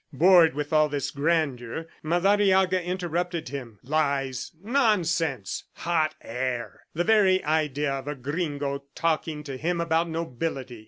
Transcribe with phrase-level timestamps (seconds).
[0.11, 3.77] Bored with all this grandeur, Madariaga interrupted him.
[3.83, 4.51] "Lies...
[4.59, 5.65] nonsense...
[5.73, 10.79] hot air!" The very idea of a gringo talking to him about nobility!